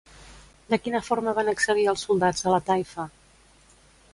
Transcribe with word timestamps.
De 0.73 0.77
quina 0.85 1.01
forma 1.09 1.35
van 1.39 1.51
accedir 1.53 1.85
els 1.91 2.07
soldats 2.09 2.47
a 2.49 2.55
la 2.55 2.61
taifa? 2.71 3.07